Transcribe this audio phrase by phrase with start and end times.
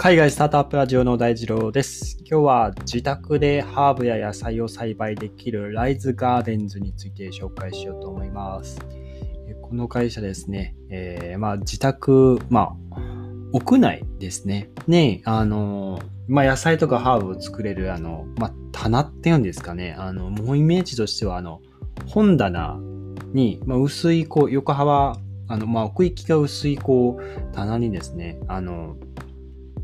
[0.00, 2.18] 海外スタートアップラジオの大二郎です。
[2.20, 8.78] 今日は自宅でハーブや野菜を栽培できるライズガーデンズについて紹介しようと思います。
[9.60, 13.00] この会社ですね、えーまあ自宅、まあ
[13.52, 14.70] 屋内ですね。
[14.86, 19.96] ね、あの、まあ野菜とかハーブを作れるあの、まあ棚っていうんですかね。
[19.98, 21.60] あの、もうイメージとしてはあの、
[22.06, 22.78] 本棚
[23.32, 25.18] に、まあ、薄いこう横幅、
[25.48, 28.96] あの、まあ奥行きが薄いこう棚にですね、あの、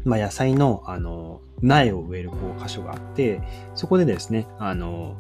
[0.04, 3.40] まあ、野菜の、あの、苗を植えるこう箇所があって、
[3.74, 5.16] そこでですね、あの、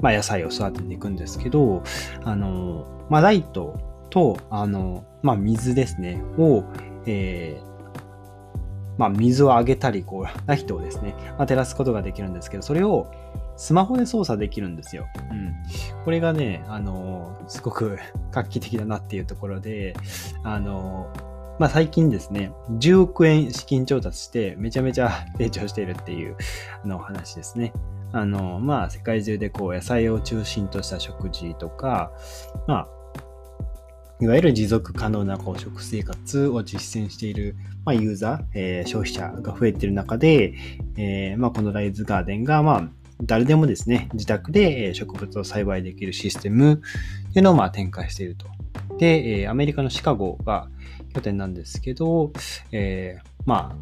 [0.00, 1.82] まあ、野菜を育てていくんですけど、
[2.24, 3.78] あの、まあ、ライト
[4.10, 6.64] と、あの、まあ、水ですね、を、
[7.06, 7.76] えー
[8.98, 13.06] まあ、水をあげたり、こう、ライトをですね、まあ、照らすことができるんですけど、それを
[13.56, 15.06] スマホで操作できるんですよ。
[15.30, 15.54] うん。
[16.04, 17.98] これがね、あの、すごく
[18.30, 19.94] 画期的だなっていうところで、
[20.42, 21.10] あの、
[21.58, 26.36] まあ、最近ですね、10億円資金調達してめちゃめちゃ成長しているっていう
[26.84, 27.72] のお話ですね。
[28.12, 32.12] あの、まあ、世界中でこう野菜を中心とした食事とか、
[32.66, 32.88] まあ、
[34.20, 40.54] いわゆる持続可能なこう食生活を実践している、まあ、ユーザー、えー消費者が増えている中で、
[40.96, 42.88] えーまあ、このライズガーデンが、まあ、
[43.22, 48.46] 誰でもですね、自宅で植物を栽培できるシステムっていうのをまあ展開していると。
[48.98, 50.68] で、えーアメリカのシカゴが
[51.14, 52.32] 拠点なんですけど、
[52.72, 53.76] えーま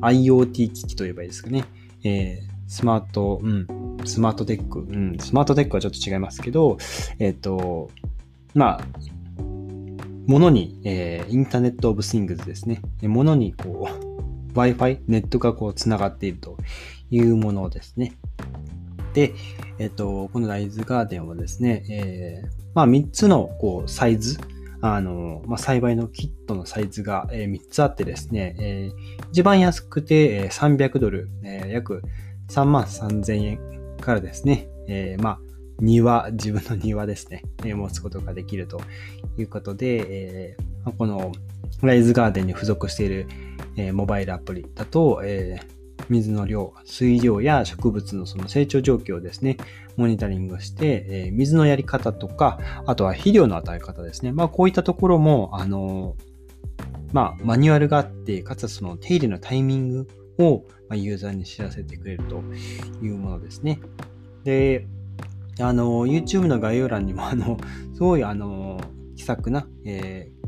[0.00, 1.64] あ、IoT 機器といえばいいですかね。
[2.04, 3.66] えースマート、うん、
[4.04, 6.78] スマートテック、うん、スマートテックはちょっと違いますけど、
[7.18, 7.90] えっ、と、
[8.54, 8.84] まあ、
[10.28, 12.80] ものに、えーインターネットオブシングスですね。
[13.02, 16.58] ものにこう、 Wi-Fi、ネットがこう、つながっていると
[17.10, 18.12] いうものですね。
[19.14, 19.34] で、
[19.80, 24.38] えっ、と、このライズガーデンはですね、えーまあ、3つのこう、サイズ、
[24.80, 32.02] あの、まあ、栽培のキットのサイズが、え3つあってですね、えー一番安くて、えー300ドル、えー約
[32.48, 35.38] 3万3000円からですね、えーまあ、
[35.80, 38.80] 庭、自分の庭ですね、持つことができると
[39.38, 41.32] いうことで、えーこの
[41.82, 43.26] ライズガーデンに付属している、
[43.76, 49.56] えーモバイルアプリだと、えー水の量、水量や植物のその成長状況をですね、
[49.96, 54.32] モニタリングして、えー水のやり方とか、あとは肥料の与え方ですね。
[54.32, 56.16] まあこういったところも、あの
[57.12, 62.42] まあマニュアルがあって、かつその手入れのタイミングを、ま、ユーザーに知らせてくれると
[63.02, 63.80] いうものですね。
[64.44, 64.86] で、
[65.60, 67.58] あの、YouTube の概要欄にも、あの、
[67.94, 68.80] すごい、あの、
[69.16, 70.39] 気さくな、えー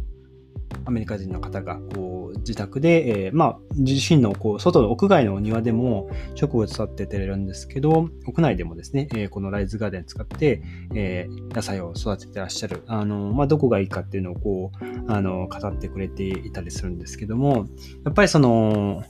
[0.85, 10.63] アメリカ人の方が、こう、自宅で、えーまあ、自身の、こう、外の屋外のお庭でも植物を育ててるんですけど、屋内でもですね、えーこのライズガーデン使って、
[10.95, 12.83] えー野菜を育ててらっしゃる。
[12.87, 17.67] あの、まあ、どこがいいかっていうのを、こう、あの、語ってくれていたりするんですけども、
[18.05, 19.03] やっぱりその、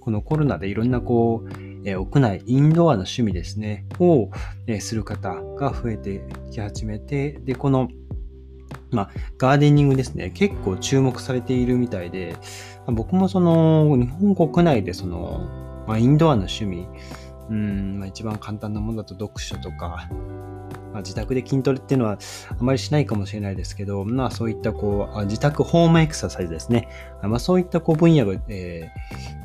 [0.00, 1.48] このコロナでいろんな、こう、
[1.84, 4.30] えー屋内、インドアの趣味ですね、を、
[4.66, 7.88] えーする方が増えてき始めて、で、この、
[8.92, 12.36] まあ、ガーデニングですね、結構注目されているみたいで、
[12.86, 15.48] 僕もその、日本国内でその、
[15.86, 16.86] まあ、インドアの趣味、
[17.50, 20.08] うん、まあ、一番簡単なものだと読書とか、
[20.92, 22.18] まあ、自宅で筋トレっていうのは
[22.50, 26.88] あまりしないかもしれないですけど、まあそういったこう、自宅ホームエクササイズですね。
[27.22, 28.90] まあそういったこう分野が、え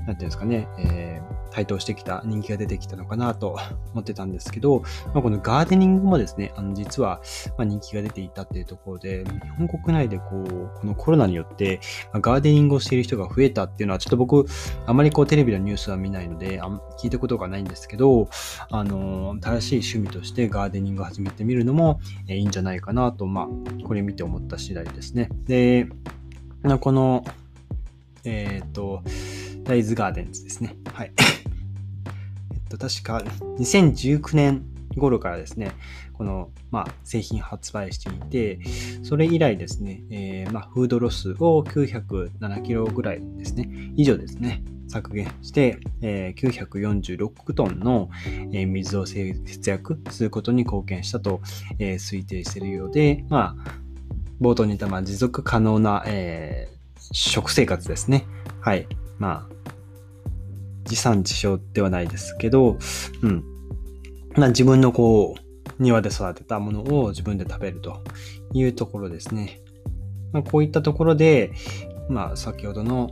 [0.03, 3.57] ー、なんていうんですかね、えー台頭してきた、人気が出てきたのかなと
[3.93, 7.21] 思ってたんですけど、まあ、このガーデニングもですね、あの実は、
[7.57, 11.79] ま、人気が出ていたっていうところで、日本国内でこう、このコロナによって、
[12.13, 14.45] まガーデニングをしている人が増えたっていうのは、ちょっと僕、
[14.85, 16.67] あまりこうテレビのニュースは見ないので、あ
[16.99, 18.29] 聞いたことがないんですけど、
[18.69, 23.47] あの、正しい趣味としてガーデニングを始めてみるのも、いいんじゃないかなと、まあ、
[23.85, 25.29] これ見て思った次第ですね。
[25.45, 25.87] で、
[26.81, 27.23] この、
[28.25, 29.03] えっ、と、
[29.65, 30.75] ライズガーデンズですね。
[30.93, 31.11] はい。
[32.67, 33.23] っと、確か
[33.59, 35.72] 2019年頃からですね、
[36.13, 38.59] この、まあ、製品発売していて、
[39.03, 48.09] それ以来ですね、えーまあ、フードロスを907キロぐらいですね、以上ですね、削減して、えー946トンの、
[48.51, 51.41] えー水を節約することに貢献したと、
[51.80, 53.71] えー推定しているようで、まあ、
[54.41, 56.77] 冒頭に言った、まあ、持続可能な、えー
[57.12, 58.25] 食生活ですね。
[58.59, 58.88] はい。
[59.18, 59.56] まあ、
[60.89, 62.78] 自産自消ではないですけど、
[63.22, 63.44] うん。
[64.36, 65.48] ま、自分のこう、
[65.80, 68.01] 庭で育てたものを自分で食べると
[68.54, 69.62] いうところですね。
[70.31, 71.51] まあ、こういったところで、
[72.10, 73.10] まあ、先ほどの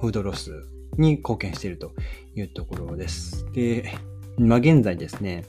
[0.00, 0.66] フードロス
[0.98, 1.92] に貢献していると
[2.34, 3.46] いうところです。
[3.52, 3.94] で、
[4.38, 5.44] 今現在ですね、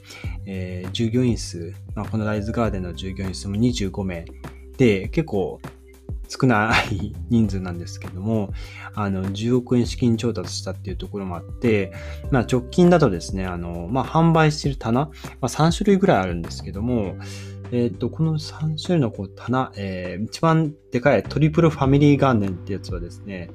[0.45, 4.25] えー従業員数、まあ、このライズガーデンの従業員数も25名
[4.77, 5.59] で、結構、
[6.27, 8.53] 少ない人数なんですけども、
[8.93, 11.93] あの、10億円資金調達したっていうところもあって、
[12.31, 15.11] まあ直近だとですね、あの、まあ販売してる棚、ま
[15.41, 17.15] あ3種類ぐらいあるんですけども、
[17.71, 23.49] えっ、ー、と、この3種類のこう棚、えー、一番でかいトリプルファミリーガーデンってやつはですね、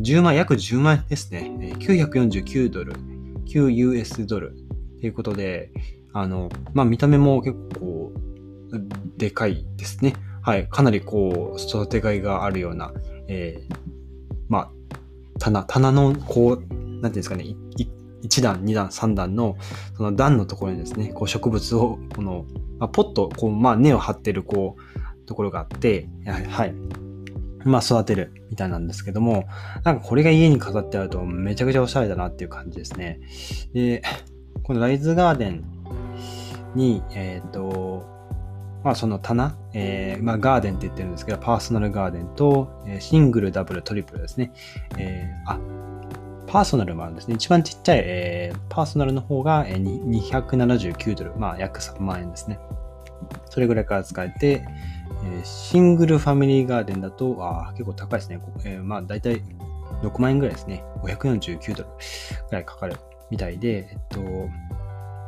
[0.00, 1.74] 10万、約10万円ですね。
[1.78, 2.94] 949ドル、
[3.46, 4.54] 9US ドル
[5.00, 5.70] ということで、
[6.12, 8.12] あの、まあ、見た目も結構
[9.16, 10.14] でかいですね。
[10.42, 10.68] はい。
[10.68, 12.92] かなりこう、育てがいがあるような、
[13.28, 13.74] えー、
[14.48, 14.70] まあ、
[15.38, 17.44] 棚、棚のこう、なんていうんですかね、
[18.22, 19.56] 1段、2段、3段の、
[19.96, 22.44] その段のところにですね、こう植物を、この、
[22.78, 26.74] まあ、ポッと、こう、まあ、根を張ってる、こう、ところがあって、はい。
[27.64, 29.46] まあ、育てるみたいなんですけども、
[29.84, 33.20] なんかこれが家に飾ってあるとめちゃくちゃおしゃれだなっていう感じですね。
[33.72, 34.02] で、
[34.62, 35.64] このライズガーデン
[36.74, 38.11] に、えっ、ー、と、
[38.84, 44.52] まあその棚、えー、まあガーデンって言ってるんですけど、パーソナルガーデンと、えー、シングル、ダブル、トリプルですね。
[44.98, 45.58] えー、あ、
[46.46, 47.34] パーソナルもあるんですね。
[47.34, 52.58] 一番ちっちゃい、えー、パーソナルの方が、えー、279ドル、まあ約3万円ですね。
[53.50, 54.64] それぐらいから使えて、
[55.24, 58.40] えー、シングルファミリーガーデンだと、あ結構高いですね。
[58.64, 59.42] えー、まあ大体
[60.02, 60.84] 6万円ぐらいですね。
[61.02, 61.88] 549ドル
[62.50, 62.96] ぐらいかかる
[63.30, 64.20] みたいで、えっと、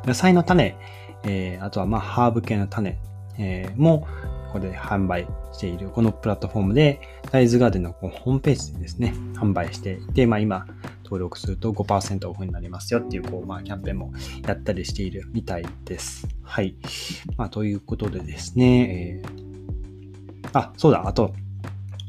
[0.05, 0.77] 野菜の種、
[1.23, 2.99] えー、あとはまあハーブ系の種、
[3.37, 4.07] えー、も
[4.47, 7.01] ここで販売しているこのプラットフォームで、
[7.31, 10.65] ライズガーデンのホームページでですね、販売していて、まあ今
[11.03, 14.13] 登録すると5%オフになりますよっていう、こう、まあキャンペーンも
[14.47, 16.27] やったりしているみたいです。
[16.41, 16.75] はい。
[17.37, 21.33] まあということでですね、えー、あ、そうだ、あと、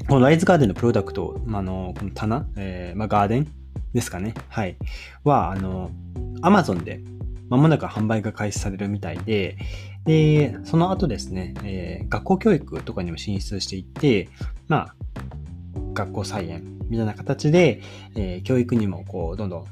[0.07, 3.47] このライズガーデンのプロダクト、あの、この棚、えー、まあガーデン
[3.93, 4.33] ですかね。
[4.49, 4.77] はい。
[5.23, 5.91] は、あの、
[6.41, 7.01] アマゾンで
[7.49, 9.57] まもなく販売が開始されるみたいで、
[10.05, 14.29] で、その後ですね、えー、学校教育とかにも進出していって、
[14.67, 14.95] まあ、
[15.93, 17.81] 学校菜園みたいな形で、
[18.15, 19.65] えー、教育にもこう、どんどん、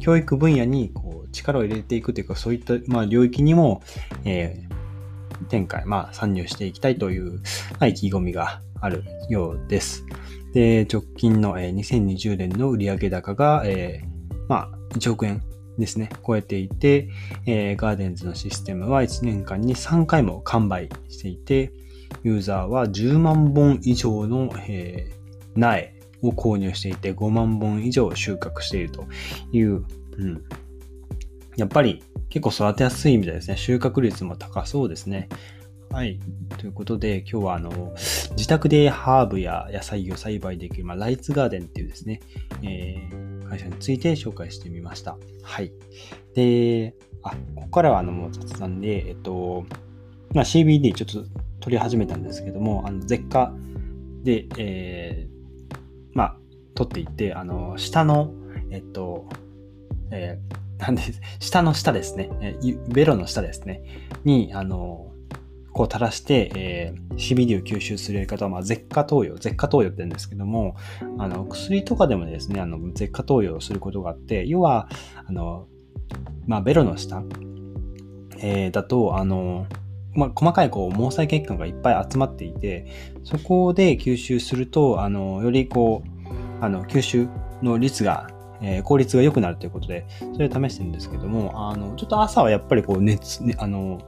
[0.00, 3.82] 教育分野にこう力を入れていくというか、そういった、まあ、領域にも、
[4.24, 7.40] えー、展開、まあ、参入していきたいという、ま
[7.80, 10.04] あ、意気込みがあるようです。
[10.52, 15.42] で、直近の、えー、2020年の売上高が、えー、まあ、1億円
[15.78, 17.08] ですね、超えていて、
[17.46, 21.72] えー、ガーデンズのシステムは1年間に3回も完売していて、
[22.22, 29.06] ユーザーは10万本以上の、えー、苗を購入していて5万本以上収穫していると
[29.52, 29.84] いう、
[30.18, 30.44] うん。
[31.56, 33.56] やっぱり結構育てやすいみたいですね。
[33.56, 35.28] 収穫率も高そうですね。
[35.90, 36.18] はい。
[36.56, 37.94] ということで、今日はあの、
[38.30, 42.20] 自宅でハーブや野菜を栽培できる、まあ、ライツガーデンっていうですね、
[42.62, 45.18] えー、会社について紹介してみました。
[45.42, 45.72] はい。
[46.34, 49.66] で、あ、ここからはあの、もう雑談で、えっと、
[50.34, 53.52] まあ、CBD ちょっと取り始めたんですけども、あの、絶価
[54.22, 55.76] で、えー、
[56.14, 56.36] まあ、
[56.74, 58.32] 取っていって、あの、下の、
[58.70, 59.28] えっと、
[60.10, 61.02] えー、なんで、
[61.38, 62.56] 下の下ですね、え
[62.88, 63.82] ベロの下ですね、
[64.24, 65.11] に、あの、
[65.72, 70.76] こう垂らして、えー、CBD を吸収するやり方は、まあ、舌下投与、舌下投与って言うんですけども、
[71.18, 74.88] あの、薬とかでもですね、あの、舌下投与をすることがあって、要は、
[75.26, 75.66] あの、
[76.46, 77.22] まあ、ベロの下、
[78.38, 79.66] えー、だと、あの、
[80.14, 82.86] まあ、細かいこう毛細血管がいっぱい集まっていて、
[83.24, 87.28] そこで吸収すると、あの、よりこう、あの、吸収
[87.62, 88.28] の率が
[88.62, 94.00] えー、効率が良くなるということで、それを試してるんですけども、あの、ちょっと朝はやっぱりこう熱、ね、あの、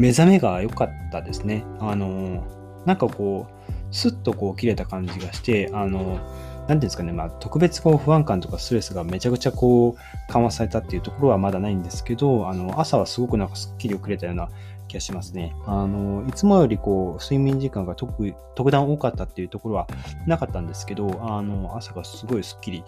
[0.00, 1.62] 目覚めが良かったですね。
[1.78, 2.42] あの、
[2.86, 6.18] なんかこう、スッとこう切れた感じがして、あの、
[6.60, 14.48] なんていうんですかね、まあ、特別こう不安感とかストレスがめちゃくちゃこう緩和されたっていうところはまだないんですけど、あの、朝はすごくなんかスッキリ遅れたような
[14.88, 15.54] 気がしますね。
[15.66, 19.86] あの、いつもよりこう、睡眠時間が特、特段多かったっていうところは
[20.26, 22.84] なかったんですけど、あの、朝がすごいスッキリ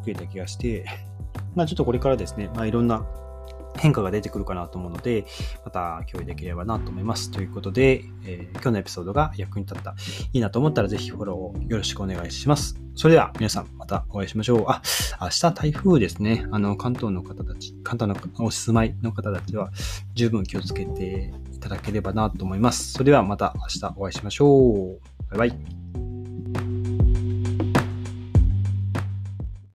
[0.00, 0.84] 遅れた気がして、
[1.54, 3.04] まあちょっとこれからですね、まあいろんな
[3.76, 5.24] 変化が出てくるかなと思うので、
[5.64, 7.30] また共有できればなと思います。
[7.30, 9.94] ということで、えー、今日のエピソードが役に立った、
[10.32, 12.80] いいなと思ったらぜひフォローよろしくお願いします。
[12.94, 14.64] それでは皆さんまたお会いしましょう。
[14.68, 14.82] あ、
[15.20, 16.46] 明日台風ですね。
[16.50, 19.70] あの、関東の方たち、関東のお住まいの方たちは
[20.14, 22.92] 十分気をつけていただければなと思います。
[22.92, 25.00] それではまた明日お会いしましょう。
[25.36, 25.85] バイバイ。